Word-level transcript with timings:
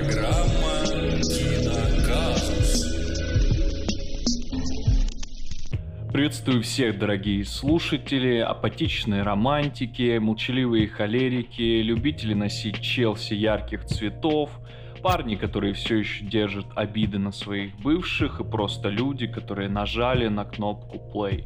Программа 0.00 0.86
«Киноказус». 1.20 2.86
Приветствую 6.10 6.62
всех, 6.62 6.98
дорогие 6.98 7.44
слушатели, 7.44 8.38
апатичные 8.38 9.22
романтики, 9.22 10.16
молчаливые 10.16 10.88
холерики, 10.88 11.82
любители 11.82 12.32
носить 12.32 12.80
Челси 12.80 13.34
ярких 13.34 13.84
цветов, 13.84 14.48
парни, 15.02 15.34
которые 15.34 15.74
все 15.74 15.96
еще 15.96 16.24
держат 16.24 16.64
обиды 16.76 17.18
на 17.18 17.30
своих 17.30 17.76
бывших 17.80 18.40
и 18.40 18.44
просто 18.44 18.88
люди, 18.88 19.26
которые 19.26 19.68
нажали 19.68 20.28
на 20.28 20.46
кнопку 20.46 20.96
play. 21.14 21.44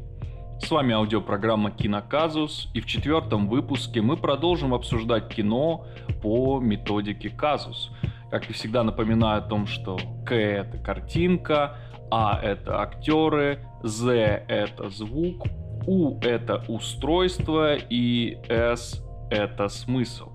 С 0.60 0.70
вами 0.70 0.94
аудиопрограмма 0.94 1.72
«Киноказус», 1.72 2.70
и 2.72 2.80
в 2.80 2.86
четвертом 2.86 3.48
выпуске 3.48 4.00
мы 4.00 4.16
продолжим 4.16 4.74
обсуждать 4.74 5.28
кино 5.34 5.88
по 6.22 6.60
методике 6.60 7.30
«Казус». 7.30 7.90
Как 8.34 8.50
и 8.50 8.52
всегда 8.52 8.82
напоминаю 8.82 9.38
о 9.38 9.42
том, 9.42 9.68
что 9.68 9.96
К— 10.26 10.34
это 10.34 10.76
картинка, 10.76 11.76
А— 12.10 12.36
это 12.42 12.80
актеры, 12.80 13.60
З— 13.84 14.10
это 14.48 14.90
звук, 14.90 15.46
У— 15.86 16.18
это 16.20 16.64
устройство 16.66 17.76
и 17.76 18.36
С— 18.48 19.00
это 19.30 19.68
смысл. 19.68 20.32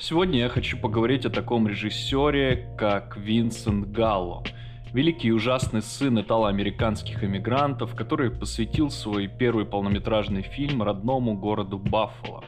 Сегодня 0.00 0.40
я 0.40 0.48
хочу 0.48 0.76
поговорить 0.76 1.24
о 1.24 1.30
таком 1.30 1.68
режиссере, 1.68 2.74
как 2.76 3.16
Винсент 3.16 3.92
Галло— 3.92 4.42
великий 4.92 5.28
и 5.28 5.30
ужасный 5.30 5.82
сын 5.82 6.20
итало-американских 6.20 7.22
эмигрантов, 7.22 7.94
который 7.94 8.32
посвятил 8.32 8.90
свой 8.90 9.28
первый 9.28 9.64
полнометражный 9.64 10.42
фильм 10.42 10.82
родному 10.82 11.38
городу 11.38 11.78
Баффало. 11.78 12.42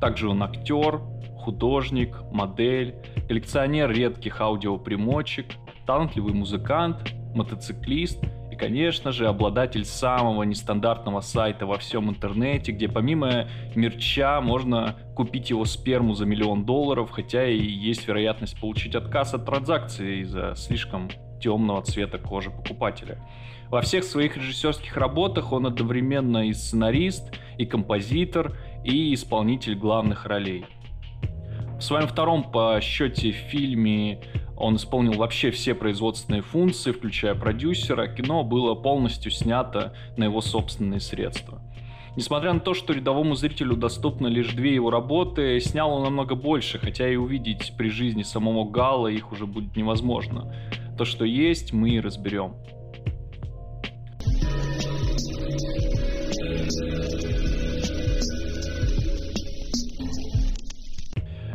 Также 0.00 0.30
он 0.30 0.42
актер, 0.42 1.02
художник, 1.44 2.16
модель, 2.32 2.94
коллекционер 3.28 3.90
редких 3.90 4.40
аудиопримочек, 4.40 5.46
талантливый 5.86 6.32
музыкант, 6.32 7.12
мотоциклист 7.34 8.18
и, 8.50 8.56
конечно 8.56 9.12
же, 9.12 9.26
обладатель 9.26 9.84
самого 9.84 10.44
нестандартного 10.44 11.20
сайта 11.20 11.66
во 11.66 11.76
всем 11.76 12.08
интернете, 12.08 12.72
где 12.72 12.88
помимо 12.88 13.46
мерча 13.74 14.40
можно 14.40 14.96
купить 15.14 15.50
его 15.50 15.64
сперму 15.64 16.14
за 16.14 16.24
миллион 16.24 16.64
долларов, 16.64 17.10
хотя 17.10 17.46
и 17.46 17.58
есть 17.58 18.08
вероятность 18.08 18.58
получить 18.58 18.94
отказ 18.94 19.34
от 19.34 19.44
транзакции 19.44 20.20
из-за 20.20 20.54
слишком 20.56 21.10
темного 21.40 21.82
цвета 21.82 22.18
кожи 22.18 22.50
покупателя. 22.50 23.18
Во 23.70 23.82
всех 23.82 24.04
своих 24.04 24.36
режиссерских 24.36 24.96
работах 24.96 25.52
он 25.52 25.66
одновременно 25.66 26.48
и 26.48 26.52
сценарист, 26.52 27.34
и 27.58 27.66
композитор, 27.66 28.56
и 28.84 29.12
исполнитель 29.12 29.74
главных 29.74 30.26
ролей. 30.26 30.64
В 31.84 31.86
своем 31.86 32.08
втором 32.08 32.44
по 32.44 32.80
счете 32.80 33.30
фильме 33.30 34.18
он 34.56 34.76
исполнил 34.76 35.12
вообще 35.18 35.50
все 35.50 35.74
производственные 35.74 36.40
функции, 36.40 36.92
включая 36.92 37.34
продюсера. 37.34 38.06
Кино 38.06 38.42
было 38.42 38.74
полностью 38.74 39.30
снято 39.30 39.94
на 40.16 40.24
его 40.24 40.40
собственные 40.40 41.00
средства. 41.00 41.60
Несмотря 42.16 42.54
на 42.54 42.60
то, 42.60 42.72
что 42.72 42.94
рядовому 42.94 43.34
зрителю 43.34 43.76
доступны 43.76 44.28
лишь 44.28 44.54
две 44.54 44.74
его 44.74 44.88
работы, 44.88 45.60
снял 45.60 45.92
он 45.92 46.04
намного 46.04 46.34
больше, 46.34 46.78
хотя 46.78 47.06
и 47.06 47.16
увидеть 47.16 47.74
при 47.76 47.90
жизни 47.90 48.22
самого 48.22 48.64
Гала 48.64 49.08
их 49.08 49.30
уже 49.30 49.44
будет 49.44 49.76
невозможно. 49.76 50.54
То, 50.96 51.04
что 51.04 51.26
есть, 51.26 51.74
мы 51.74 51.90
и 51.90 52.00
разберем. 52.00 52.54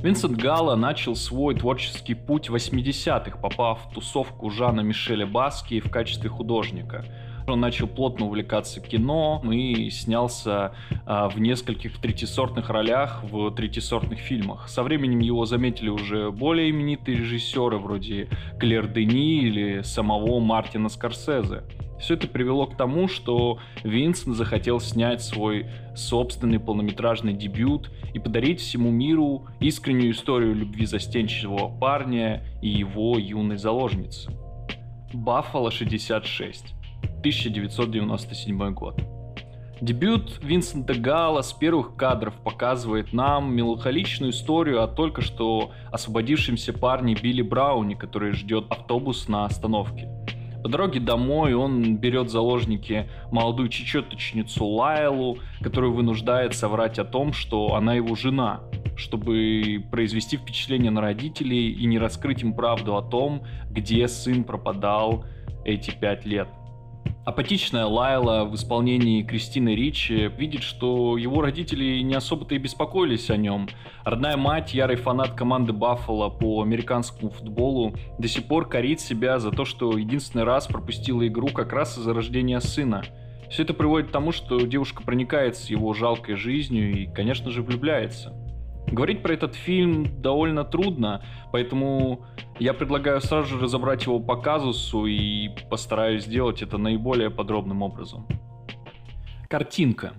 Винсент 0.02 0.38
Галла 0.38 0.76
начал 0.76 1.16
свой 1.16 1.56
творческий 1.56 2.14
путь 2.14 2.50
в 2.50 2.56
80-х, 2.56 3.38
попав 3.38 3.86
в 3.86 3.94
тусовку 3.94 4.50
Жана 4.50 4.82
Мишеля 4.82 5.26
Баски 5.26 5.80
в 5.80 5.92
качестве 5.92 6.30
художника– 6.30 7.06
он 7.52 7.60
начал 7.60 7.88
плотно 7.88 8.26
увлекаться 8.26 8.80
кино 8.80 9.42
и 9.52 9.90
снялся 9.90 10.74
а, 11.06 11.30
в 11.30 11.40
нескольких 11.40 12.00
третисортных 12.00 12.70
ролях 12.70 13.24
в 13.24 13.52
третисортных 13.52 14.20
фильмах. 14.20 14.70
Со 14.70 14.84
временем 14.84 15.20
его 15.20 15.46
заметили 15.46 15.90
уже 15.90 16.32
более 16.32 16.70
именитые 16.70 17.18
режиссеры 17.18 17.78
вроде 17.78 18.30
Клер 18.60 18.88
Дени 18.88 19.42
или 19.42 19.82
самого 19.82 20.40
Мартина 20.40 20.90
Скорсезе. 20.90 21.64
Все 22.00 22.14
это 22.14 22.28
привело 22.28 22.66
к 22.66 22.78
тому, 22.78 23.08
что 23.08 23.60
Винсент 23.84 24.36
захотел 24.36 24.80
снять 24.80 25.22
свой 25.22 25.68
собственный 25.96 26.60
полнометражный 26.60 27.34
дебют 27.34 27.92
и 28.14 28.20
подарить 28.20 28.62
всему 28.62 28.90
миру 28.90 29.48
искреннюю 29.60 30.12
историю 30.12 30.56
любви 30.56 30.86
застенчивого 30.86 31.68
парня 31.68 32.44
и 32.62 32.70
его 32.70 33.18
юной 33.18 33.58
заложницы. 33.58 34.32
Баффало 35.14 35.72
66. 35.72 36.74
1997 37.20 38.74
год. 38.74 39.02
Дебют 39.82 40.40
Винсента 40.44 40.94
Гала 40.94 41.42
с 41.42 41.54
первых 41.54 41.96
кадров 41.96 42.34
показывает 42.44 43.14
нам 43.14 43.56
меланхоличную 43.56 44.32
историю 44.32 44.84
о 44.84 44.88
только 44.88 45.22
что 45.22 45.72
освободившемся 45.90 46.74
парне 46.74 47.16
Билли 47.16 47.42
Брауне, 47.42 47.96
который 47.96 48.34
ждет 48.34 48.66
автобус 48.70 49.30
на 49.30 49.46
остановке. 49.46 50.10
По 50.64 50.68
дороге 50.68 51.00
домой 51.00 51.54
он 51.54 51.96
берет 51.98 52.30
заложники 52.30 53.10
молодую 53.32 53.70
чечеточницу 53.70 54.66
Лайлу, 54.66 55.40
которую 55.62 55.94
вынуждает 55.94 56.54
соврать 56.54 57.00
о 57.00 57.06
том, 57.06 57.32
что 57.32 57.76
она 57.76 57.94
его 57.94 58.16
жена, 58.16 58.62
чтобы 58.98 59.84
произвести 59.90 60.38
впечатление 60.38 60.92
на 60.92 61.02
родителей 61.02 61.72
и 61.72 61.86
не 61.86 61.98
раскрыть 61.98 62.44
им 62.44 62.54
правду 62.54 62.98
о 62.98 63.02
том, 63.02 63.44
где 63.70 64.08
сын 64.08 64.44
пропадал 64.44 65.24
эти 65.64 65.92
пять 65.92 66.26
лет. 66.26 66.50
Апатичная 67.30 67.86
Лайла 67.86 68.44
в 68.44 68.56
исполнении 68.56 69.22
Кристины 69.22 69.76
Ричи 69.76 70.32
видит, 70.36 70.64
что 70.64 71.16
его 71.16 71.44
родители 71.44 72.02
не 72.02 72.16
особо-то 72.16 72.56
и 72.56 72.58
беспокоились 72.58 73.30
о 73.30 73.38
нем. 73.38 73.70
Родная 74.04 74.36
мать, 74.36 74.74
ярый 74.74 74.96
фанат 74.96 75.36
команды 75.36 75.72
Баффало 75.72 76.30
по 76.30 76.64
американскому 76.64 77.30
футболу, 77.30 77.94
до 78.18 78.28
сих 78.28 78.46
пор 78.46 78.68
корит 78.68 79.00
себя 79.00 79.38
за 79.38 79.52
то, 79.52 79.64
что 79.64 79.96
единственный 79.96 80.44
раз 80.44 80.66
пропустила 80.66 81.28
игру 81.28 81.50
как 81.50 81.72
раз 81.72 82.00
из-за 82.00 82.16
рождения 82.16 82.60
сына. 82.62 83.04
Все 83.52 83.62
это 83.62 83.76
приводит 83.76 84.08
к 84.08 84.12
тому, 84.12 84.32
что 84.32 84.60
девушка 84.62 85.04
проникается 85.04 85.72
его 85.72 85.94
жалкой 85.94 86.34
жизнью 86.34 86.92
и, 86.98 87.06
конечно 87.06 87.52
же, 87.52 87.62
влюбляется. 87.62 88.34
Говорить 88.92 89.22
про 89.22 89.34
этот 89.34 89.56
фильм 89.56 90.22
довольно 90.22 90.64
трудно, 90.64 91.24
поэтому 91.52 92.26
я 92.60 92.74
предлагаю 92.74 93.22
сразу 93.22 93.50
же 93.50 93.60
разобрать 93.60 94.06
его 94.06 94.20
по 94.20 94.36
казусу 94.36 95.06
и 95.06 95.50
постараюсь 95.70 96.26
сделать 96.26 96.62
это 96.62 96.78
наиболее 96.78 97.30
подробным 97.30 97.84
образом. 97.84 98.28
Картинка. 99.48 100.14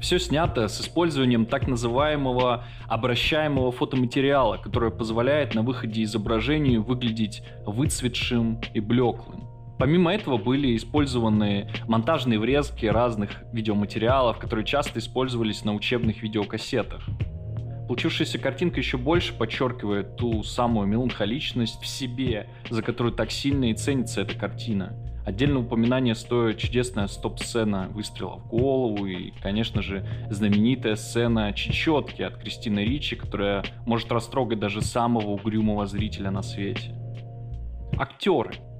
Все 0.00 0.18
снято 0.18 0.66
с 0.66 0.80
использованием 0.80 1.46
так 1.46 1.68
называемого 1.68 2.64
обращаемого 2.88 3.70
фотоматериала, 3.70 4.56
которое 4.56 4.90
позволяет 4.90 5.54
на 5.54 5.62
выходе 5.62 6.02
изображению 6.02 6.82
выглядеть 6.82 7.42
выцветшим 7.64 8.60
и 8.74 8.80
блеклым. 8.80 9.48
Помимо 9.78 10.12
этого 10.12 10.38
были 10.38 10.76
использованы 10.76 11.70
монтажные 11.86 12.38
врезки 12.38 12.86
разных 12.86 13.42
видеоматериалов, 13.52 14.38
которые 14.38 14.64
часто 14.64 14.98
использовались 14.98 15.64
на 15.64 15.74
учебных 15.74 16.22
видеокассетах. 16.22 17.08
Получившаяся 17.92 18.38
картинка 18.38 18.80
еще 18.80 18.96
больше 18.96 19.34
подчеркивает 19.34 20.16
ту 20.16 20.42
самую 20.44 20.86
меланхоличность 20.86 21.78
в 21.78 21.86
себе, 21.86 22.48
за 22.70 22.80
которую 22.80 23.12
так 23.12 23.30
сильно 23.30 23.66
и 23.66 23.74
ценится 23.74 24.22
эта 24.22 24.34
картина. 24.34 24.96
Отдельное 25.26 25.60
упоминание 25.60 26.14
стоит 26.14 26.56
чудесная 26.56 27.06
стоп-сцена 27.06 27.88
выстрела 27.90 28.38
в 28.38 28.48
голову 28.48 29.04
и, 29.04 29.32
конечно 29.42 29.82
же, 29.82 30.06
знаменитая 30.30 30.96
сцена 30.96 31.52
чечетки 31.52 32.22
от 32.22 32.38
Кристины 32.38 32.80
Ричи, 32.80 33.14
которая 33.14 33.62
может 33.84 34.10
растрогать 34.10 34.58
даже 34.58 34.80
самого 34.80 35.28
угрюмого 35.32 35.86
зрителя 35.86 36.30
на 36.30 36.40
свете. 36.40 36.94
Актеры– 37.98 38.54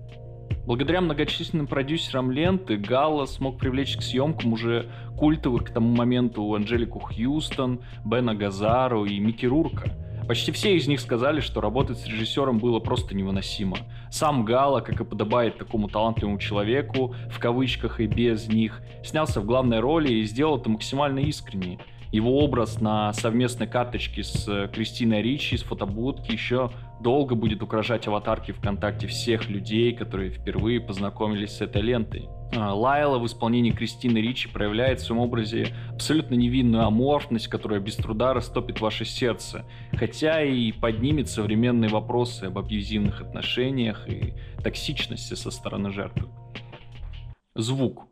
Благодаря 0.67 1.00
многочисленным 1.00 1.67
продюсерам 1.67 2.31
ленты 2.31 2.77
Галла 2.77 3.27
смог 3.27 3.59
привлечь 3.59 3.97
к 3.97 4.03
съемкам 4.03 4.53
уже 4.53 4.89
культовых 5.19 5.65
к 5.65 5.71
тому 5.71 5.94
моменту 5.94 6.55
Анжелику 6.55 7.00
Хьюстон, 7.00 7.81
Бена 8.05 8.35
Газару 8.35 9.05
и 9.05 9.19
Микки 9.19 9.47
Рурка. 9.47 9.91
Почти 10.29 10.53
все 10.53 10.77
из 10.77 10.87
них 10.87 11.00
сказали, 11.00 11.41
что 11.41 11.61
работать 11.61 11.99
с 11.99 12.06
режиссером 12.06 12.59
было 12.59 12.79
просто 12.79 13.15
невыносимо. 13.15 13.77
Сам 14.11 14.44
Гала, 14.44 14.81
как 14.81 15.00
и 15.00 15.05
подобает 15.05 15.59
такому 15.59 15.89
талантливому 15.89 16.39
человеку, 16.39 17.15
в 17.29 17.41
кавычках 17.41 17.99
и 17.99 18.06
без 18.06 18.47
них, 18.47 18.81
снялся 19.03 19.41
в 19.41 19.44
главной 19.44 19.81
роли 19.81 20.12
и 20.12 20.23
сделал 20.23 20.59
это 20.59 20.71
максимально 20.71 21.19
искренне. 21.19 21.81
Его 22.12 22.41
образ 22.41 22.79
на 22.81 23.12
совместной 23.14 23.67
карточке 23.67 24.23
с 24.23 24.69
Кристиной 24.69 25.23
Ричи 25.23 25.56
с 25.56 25.62
фотобудки 25.62 26.31
еще 26.31 26.70
долго 27.00 27.35
будет 27.35 27.62
украшать 27.62 28.06
аватарки 28.06 28.53
ВКонтакте 28.53 29.06
всех 29.06 29.49
людей, 29.49 29.94
которые 29.94 30.31
впервые 30.31 30.79
познакомились 30.79 31.56
с 31.56 31.61
этой 31.62 31.81
лентой. 31.81 32.29
А, 32.55 32.75
Лайла 32.75 33.19
в 33.19 33.25
исполнении 33.25 33.70
Кристины 33.70 34.19
Ричи 34.19 34.47
проявляет 34.47 35.00
в 35.00 35.05
своем 35.05 35.23
образе 35.23 35.69
абсолютно 35.91 36.35
невинную 36.35 36.85
аморфность, 36.85 37.49
которая 37.49 37.81
без 37.81 37.97
труда 37.97 38.35
растопит 38.35 38.82
ваше 38.82 39.06
сердце, 39.06 39.65
хотя 39.94 40.43
и 40.43 40.70
поднимет 40.70 41.31
современные 41.31 41.88
вопросы 41.88 42.44
об 42.44 42.58
абьюзивных 42.58 43.23
отношениях 43.23 44.06
и 44.06 44.35
токсичности 44.62 45.32
со 45.32 45.50
стороны 45.50 45.91
жертвы. 45.91 46.29
Звук. 47.55 48.06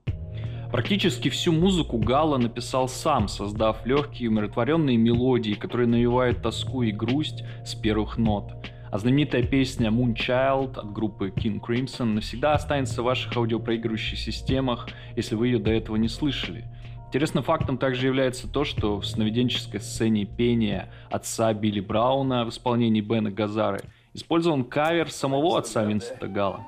Практически 0.72 1.31
всю 1.31 1.52
музыку 1.52 1.99
Гала 1.99 2.38
написал 2.38 2.88
сам, 2.88 3.26
создав 3.26 3.84
легкие 3.84 4.31
умиротворенные 4.31 4.96
мелодии, 4.96 5.55
которые 5.55 5.88
навевают 5.88 6.43
тоску 6.43 6.82
и 6.82 6.93
грусть 6.93 7.43
с 7.64 7.75
первых 7.75 8.19
нот. 8.19 8.52
А 8.93 8.99
знаменитая 8.99 9.43
песня 9.43 9.90
Moonchild 9.90 10.78
от 10.78 10.93
группы 10.93 11.32
King 11.37 11.61
Crimson 11.61 12.14
навсегда 12.14 12.52
останется 12.52 13.02
в 13.02 13.06
ваших 13.06 13.37
аудиопроигрывающих 13.37 14.17
системах, 14.17 14.88
если 15.17 15.34
вы 15.34 15.49
ее 15.49 15.58
до 15.58 15.72
этого 15.72 15.96
не 15.96 16.08
слышали. 16.08 16.64
Интересным 17.08 17.43
фактом 17.43 17.76
также 17.76 18.06
является 18.06 18.46
то, 18.46 18.64
что 18.64 19.00
в 19.00 19.06
сновиденческой 19.06 19.81
сцене 19.81 20.25
пения 20.25 20.88
отца 21.11 21.52
Билли 21.52 21.81
Брауна 21.81 22.44
в 22.44 22.50
исполнении 22.50 23.00
Бена 23.00 23.32
Газары 23.32 23.81
использован 24.14 24.62
кавер 24.62 25.11
самого 25.11 25.58
отца 25.58 25.82
Винсента 25.82 26.28
Гала. 26.28 26.61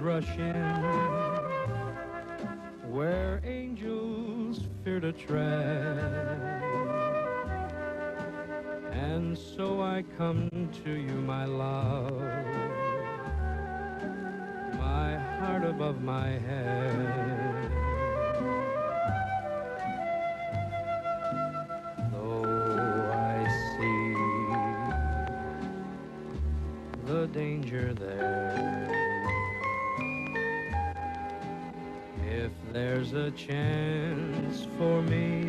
rush 0.00 0.38
in 0.38 0.54
where 2.90 3.40
angels 3.44 4.60
fear 4.82 4.98
to 4.98 5.12
tread. 5.12 5.98
And 8.92 9.36
so 9.36 9.82
I 9.82 10.02
come 10.16 10.48
to 10.84 10.90
you, 10.90 11.14
my 11.20 11.44
love, 11.44 12.18
my 14.78 15.18
heart 15.38 15.64
above 15.64 16.00
my 16.02 16.28
head. 16.28 16.89
Chance 33.32 34.66
for 34.78 35.02
me, 35.02 35.44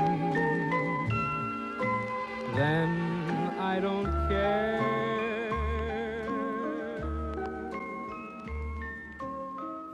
then 2.55 3.53
I 3.59 3.79
don't 3.79 4.11
care. 4.29 4.81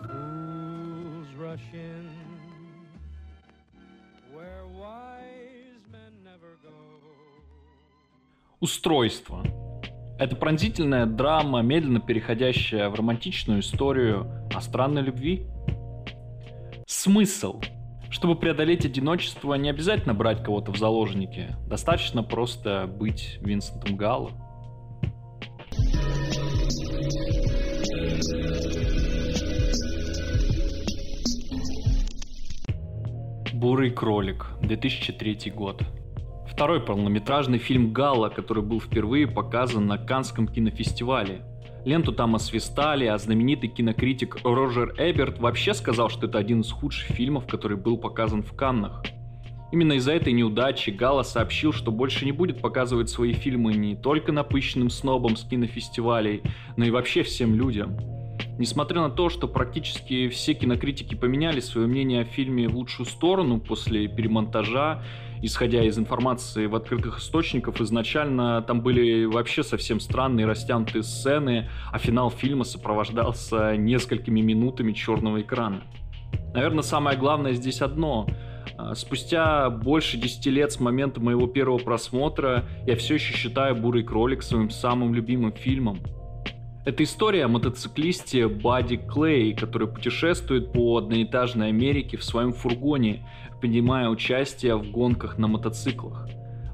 Fools 0.03 1.27
rush 1.37 1.73
in. 1.73 2.07
Устройство. 8.59 9.43
Это 10.17 10.35
пронзительная 10.35 11.05
драма, 11.05 11.61
медленно 11.61 11.99
переходящая 11.99 12.89
в 12.89 12.95
романтичную 12.95 13.59
историю 13.59 14.27
о 14.51 14.61
странной 14.61 15.03
любви, 15.03 15.45
Смысл. 16.87 17.59
Чтобы 18.09 18.35
преодолеть 18.35 18.85
одиночество, 18.85 19.53
не 19.55 19.69
обязательно 19.69 20.13
брать 20.13 20.43
кого-то 20.43 20.71
в 20.71 20.77
заложники. 20.77 21.55
Достаточно 21.67 22.23
просто 22.23 22.87
быть 22.87 23.37
Винсентом 23.41 23.97
Галло. 23.97 24.31
Бурый 33.53 33.91
кролик, 33.91 34.47
2003 34.61 35.51
год. 35.51 35.81
Второй 36.47 36.79
полнометражный 36.79 37.57
фильм 37.57 37.91
Галла, 37.91 38.29
который 38.29 38.63
был 38.63 38.79
впервые 38.79 39.27
показан 39.27 39.85
на 39.85 39.97
Канском 39.97 40.47
кинофестивале 40.47 41.41
Ленту 41.85 42.11
там 42.11 42.35
освистали, 42.35 43.05
а 43.05 43.17
знаменитый 43.17 43.69
кинокритик 43.69 44.37
Роджер 44.43 44.93
Эберт 44.97 45.39
вообще 45.39 45.73
сказал, 45.73 46.09
что 46.09 46.27
это 46.27 46.37
один 46.37 46.61
из 46.61 46.71
худших 46.71 47.15
фильмов, 47.15 47.47
который 47.47 47.77
был 47.77 47.97
показан 47.97 48.43
в 48.43 48.53
Каннах. 48.53 49.03
Именно 49.71 49.93
из-за 49.93 50.13
этой 50.13 50.31
неудачи 50.31 50.91
Гала 50.91 51.23
сообщил, 51.23 51.73
что 51.73 51.91
больше 51.91 52.23
не 52.23 52.31
будет 52.31 52.61
показывать 52.61 53.09
свои 53.09 53.33
фильмы 53.33 53.73
не 53.73 53.95
только 53.95 54.31
напыщенным 54.31 54.89
снобам 54.89 55.35
с 55.35 55.43
кинофестивалей, 55.43 56.41
но 56.77 56.85
и 56.85 56.91
вообще 56.91 57.23
всем 57.23 57.53
людям. 57.53 57.97
Несмотря 58.57 59.01
на 59.01 59.09
то, 59.09 59.29
что 59.29 59.47
практически 59.47 60.29
все 60.29 60.53
кинокритики 60.53 61.15
поменяли 61.15 61.59
свое 61.59 61.87
мнение 61.87 62.21
о 62.21 62.25
фильме 62.25 62.67
в 62.67 62.75
лучшую 62.75 63.05
сторону 63.05 63.59
после 63.59 64.07
перемонтажа, 64.07 65.03
исходя 65.41 65.83
из 65.83 65.97
информации 65.97 66.65
в 66.65 66.75
открытых 66.75 67.19
источниках, 67.19 67.79
изначально 67.81 68.61
там 68.61 68.81
были 68.81 69.25
вообще 69.25 69.63
совсем 69.63 69.99
странные 69.99 70.45
растянутые 70.45 71.03
сцены, 71.03 71.69
а 71.91 71.97
финал 71.99 72.29
фильма 72.29 72.63
сопровождался 72.63 73.75
несколькими 73.77 74.41
минутами 74.41 74.93
черного 74.93 75.41
экрана. 75.41 75.81
Наверное, 76.53 76.83
самое 76.83 77.17
главное 77.17 77.53
здесь 77.53 77.81
одно. 77.81 78.27
А, 78.77 78.95
спустя 78.95 79.69
больше 79.69 80.17
10 80.17 80.45
лет 80.47 80.71
с 80.71 80.79
момента 80.79 81.19
моего 81.19 81.47
первого 81.47 81.77
просмотра 81.77 82.65
я 82.85 82.95
все 82.95 83.15
еще 83.15 83.33
считаю 83.33 83.75
«Бурый 83.75 84.03
кролик» 84.03 84.43
своим 84.43 84.69
самым 84.69 85.13
любимым 85.13 85.53
фильмом. 85.53 85.99
Это 86.87 87.03
история 87.03 87.43
о 87.43 87.49
мотоциклисте 87.49 88.47
Бадди 88.47 88.95
Клей, 88.95 89.53
который 89.53 89.89
путешествует 89.89 90.71
по 90.71 90.99
одноэтажной 90.99 91.67
Америке 91.67 92.15
в 92.15 92.23
своем 92.23 92.53
фургоне, 92.53 93.27
принимая 93.59 94.07
участие 94.07 94.77
в 94.77 94.89
гонках 94.89 95.37
на 95.37 95.49
мотоциклах. 95.49 96.29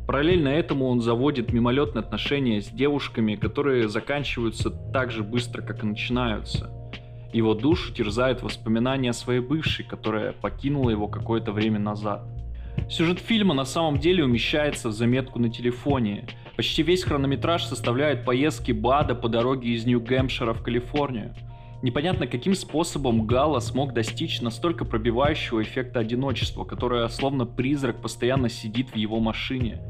Параллельно 0.06 0.50
этому 0.50 0.86
он 0.86 1.02
заводит 1.02 1.52
мимолетные 1.52 2.02
отношения 2.02 2.62
с 2.62 2.68
девушками, 2.68 3.34
которые 3.34 3.90
заканчиваются 3.90 4.70
так 4.70 5.10
же 5.10 5.24
быстро, 5.24 5.64
как 5.64 5.84
и 5.84 5.88
начинаются. 5.88 6.70
Его 7.34 7.56
душу 7.56 7.92
терзают 7.92 8.44
воспоминания 8.44 9.10
о 9.10 9.14
своей 9.14 9.40
бывшей, 9.40 9.84
которая 9.84 10.34
покинула 10.34 10.92
его 10.92 11.08
какое-то 11.08 11.52
время 11.52 11.80
назад. 11.80 12.22
Сюжет 12.88 13.18
фильма 13.18 13.56
на 13.56 13.66
самом 13.66 13.98
деле 13.98 14.24
умещается 14.24 14.90
в 14.90 14.92
заметку 14.92 15.40
на 15.40 15.50
телефоне. 15.50 16.28
Почти 16.56 16.84
весь 16.84 17.04
хронометраж 17.04 17.64
составляет 17.66 18.26
поездки 18.26 18.72
Бада 18.72 19.16
по 19.16 19.28
дороге 19.28 19.70
из 19.70 19.86
Нью-Гэмпшира 19.86 20.54
в 20.54 20.62
Калифорнию. 20.62 21.34
Непонятно, 21.82 22.28
каким 22.28 22.54
способом 22.54 23.26
Гала 23.26 23.60
смог 23.60 23.94
достичь 23.94 24.40
настолько 24.40 24.86
пробивающего 24.86 25.64
эффекта 25.64 26.00
одиночества, 26.00 26.64
которое 26.64 27.08
словно 27.08 27.46
призрак 27.46 28.02
постоянно 28.02 28.50
сидит 28.50 28.90
в 28.92 28.96
его 28.96 29.20
машине. 29.20 29.82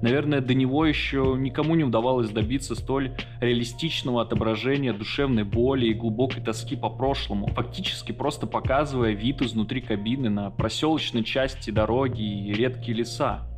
Наверное, 0.00 0.40
до 0.40 0.54
него 0.54 0.86
еще 0.86 1.36
никому 1.38 1.74
не 1.74 1.84
удавалось 1.84 2.30
добиться 2.30 2.74
столь 2.76 3.12
реалистичного 3.40 4.22
отображения 4.22 4.92
душевной 4.92 5.44
боли 5.44 5.86
и 5.86 5.94
глубокой 5.94 6.42
тоски 6.42 6.76
по 6.76 6.88
прошлому, 6.88 7.48
фактически 7.48 8.12
просто 8.12 8.46
показывая 8.46 9.12
вид 9.12 9.42
изнутри 9.42 9.80
кабины 9.80 10.30
на 10.30 10.50
проселочной 10.50 11.24
части 11.24 11.70
дороги 11.70 12.22
и 12.22 12.52
редкие 12.52 12.96
леса. 12.96 13.51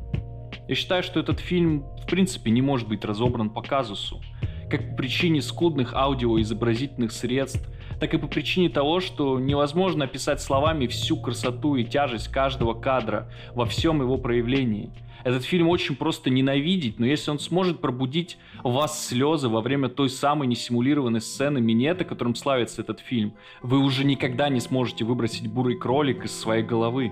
Я 0.67 0.75
считаю, 0.75 1.03
что 1.03 1.19
этот 1.19 1.39
фильм 1.39 1.85
в 2.03 2.07
принципе 2.07 2.51
не 2.51 2.61
может 2.61 2.87
быть 2.87 3.05
разобран 3.05 3.49
по 3.49 3.61
казусу, 3.61 4.21
как 4.69 4.91
по 4.91 4.95
причине 4.97 5.41
скудных 5.41 5.93
аудиоизобразительных 5.93 7.11
средств, 7.11 7.67
так 7.99 8.13
и 8.13 8.17
по 8.17 8.27
причине 8.27 8.69
того, 8.69 8.99
что 8.99 9.39
невозможно 9.39 10.05
описать 10.05 10.41
словами 10.41 10.87
всю 10.87 11.17
красоту 11.17 11.75
и 11.75 11.83
тяжесть 11.83 12.29
каждого 12.29 12.73
кадра 12.73 13.31
во 13.53 13.65
всем 13.65 14.01
его 14.01 14.17
проявлении– 14.17 14.91
этот 15.25 15.43
фильм 15.43 15.69
очень 15.69 15.95
просто 15.95 16.29
ненавидеть, 16.29 16.99
но 16.99 17.07
если 17.07 17.31
он 17.31 17.39
сможет 17.39 17.81
пробудить 17.81 18.37
в 18.63 18.71
вас 18.71 19.07
слезы 19.07 19.49
во 19.49 19.61
время 19.61 19.89
той 19.89 20.07
самой 20.07 20.47
несимулированной 20.47 21.19
сцены 21.19 21.59
минета, 21.59 22.05
которым 22.05 22.35
славится 22.35 22.83
этот 22.83 22.99
фильм, 22.99 23.33
вы 23.63 23.79
уже 23.79 24.05
никогда 24.05 24.49
не 24.49 24.59
сможете 24.59 25.03
выбросить 25.03 25.47
бурый 25.47 25.79
кролик 25.79 26.25
из 26.25 26.39
своей 26.39 26.61
головы. 26.61 27.11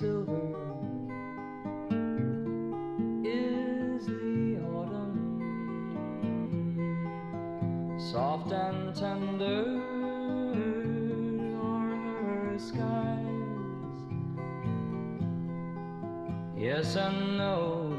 Soft 0.00 0.37
yes 16.78 16.94
and 16.94 17.36
no 17.36 17.92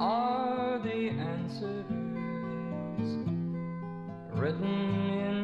are 0.00 0.78
the 0.80 1.08
answers 1.08 1.86
written 4.34 5.10
in 5.28 5.42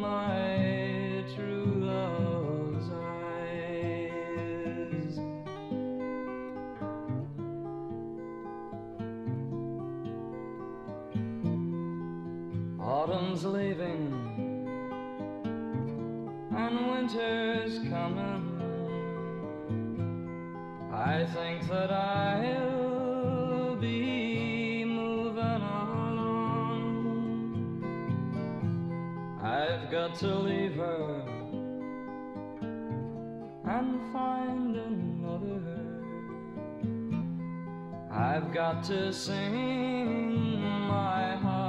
my 0.00 1.24
true 1.34 1.72
love's 1.90 2.88
eyes. 2.92 3.98
Autumn's 12.80 13.44
leaving 13.44 14.04
and 16.56 16.76
winter's 16.90 17.78
coming. 17.90 18.57
I 20.98 21.24
think 21.26 21.68
that 21.68 21.92
I'll 21.92 23.76
be 23.76 24.84
moving 24.84 25.38
on. 25.38 26.18
I've 29.40 29.90
got 29.92 30.16
to 30.16 30.34
leave 30.34 30.74
her 30.74 31.22
and 33.64 34.12
find 34.12 34.74
another. 34.74 35.62
I've 38.10 38.52
got 38.52 38.82
to 38.84 39.12
sing 39.12 40.60
my 40.60 41.36
heart's 41.36 41.67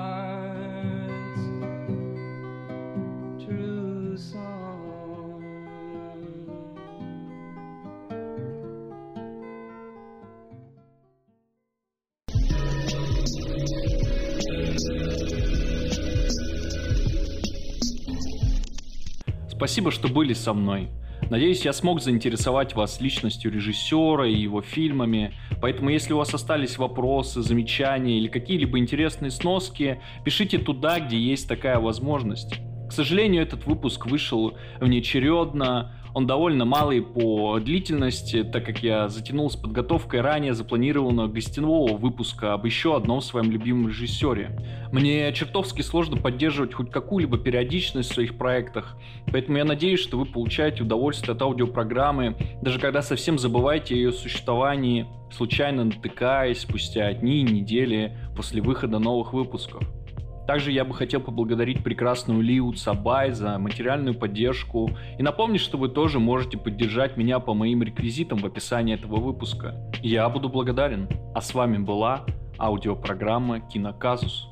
Спасибо, 19.59 19.91
что 19.91 20.07
были 20.07 20.31
со 20.31 20.53
мной. 20.53 20.87
Надеюсь, 21.29 21.65
я 21.65 21.73
смог 21.73 22.01
заинтересовать 22.01 22.75
вас 22.75 23.01
личностью 23.01 23.51
режиссера 23.51 24.25
и 24.25 24.33
его 24.33 24.61
фильмами. 24.61 25.33
Поэтому, 25.61 25.89
если 25.89 26.13
у 26.13 26.17
вас 26.17 26.33
остались 26.33 26.77
вопросы, 26.77 27.41
замечания 27.41 28.19
или 28.19 28.29
какие-либо 28.29 28.79
интересные 28.79 29.31
сноски, 29.31 29.99
пишите 30.23 30.59
туда, 30.59 31.01
где 31.01 31.17
есть 31.17 31.49
такая 31.49 31.77
возможность. 31.77 32.55
К 32.87 32.93
сожалению, 32.93 33.43
этот 33.43 33.65
выпуск 33.65 34.05
вышел 34.05 34.53
внеочередно, 34.79 35.93
он 36.13 36.27
довольно 36.27 36.65
малый 36.65 37.01
по 37.01 37.59
длительности, 37.59 38.43
так 38.43 38.65
как 38.65 38.83
я 38.83 39.07
затянул 39.09 39.49
с 39.49 39.55
подготовкой 39.55 40.21
ранее 40.21 40.53
запланированного 40.53 41.27
гостевого 41.27 41.97
выпуска 41.97 42.53
об 42.53 42.65
еще 42.65 42.95
одном 42.95 43.21
своем 43.21 43.51
любимом 43.51 43.89
режиссере. 43.89 44.57
Мне 44.91 45.31
чертовски 45.33 45.81
сложно 45.81 46.17
поддерживать 46.17 46.73
хоть 46.73 46.91
какую-либо 46.91 47.37
периодичность 47.37 48.11
в 48.11 48.13
своих 48.13 48.37
проектах, 48.37 48.97
поэтому 49.31 49.57
я 49.57 49.65
надеюсь, 49.65 49.99
что 49.99 50.17
вы 50.17 50.25
получаете 50.25 50.83
удовольствие 50.83 51.35
от 51.35 51.41
аудиопрограммы, 51.41 52.35
даже 52.61 52.79
когда 52.79 53.01
совсем 53.01 53.37
забываете 53.37 53.93
о 53.93 53.97
ее 53.97 54.11
существовании, 54.11 55.07
случайно 55.31 55.83
натыкаясь 55.83 56.61
спустя 56.61 57.13
дни 57.13 57.41
и 57.41 57.43
недели 57.43 58.17
после 58.35 58.61
выхода 58.61 58.99
новых 58.99 59.33
выпусков. 59.33 59.83
Также 60.49 60.71
я 60.71 60.83
бы 60.83 60.95
хотел 60.95 61.21
поблагодарить 61.21 61.83
прекрасную 61.83 62.41
Лиу 62.41 62.73
Цабай 62.73 63.33
за 63.33 63.59
материальную 63.59 64.17
поддержку 64.17 64.89
и 65.19 65.21
напомнить, 65.21 65.61
что 65.61 65.77
вы 65.77 65.89
тоже 65.89 66.17
можете 66.17 66.57
поддержать 66.57 67.17
меня 67.17 67.37
по 67.37 67.53
моим 67.53 67.83
реквизитам 67.83 68.39
в 68.39 68.47
описании 68.47 68.95
этого 68.95 69.17
выпуска. 69.17 69.75
Я 70.01 70.27
буду 70.27 70.49
благодарен. 70.49 71.07
А 71.35 71.41
с 71.41 71.53
вами 71.53 71.77
была 71.77 72.25
аудиопрограмма 72.57 73.59
«Киноказус». 73.59 74.47